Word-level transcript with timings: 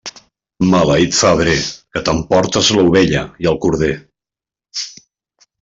Maleït 0.71 1.13
febrer, 1.17 1.53
que 1.97 2.03
t'emportes 2.07 2.71
l'ovella 2.79 3.23
i 3.45 3.53
el 3.55 3.63
corder. 3.67 3.95